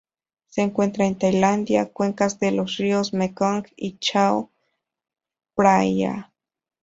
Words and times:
Se 0.47 0.63
encuentra 0.63 1.05
en 1.05 1.15
Tailandia: 1.15 1.91
cuencas 1.91 2.39
de 2.39 2.49
los 2.51 2.77
ríos 2.77 3.13
Mekong 3.13 3.67
y 3.75 3.99
Chao 3.99 4.49
Phraya. 5.55 6.33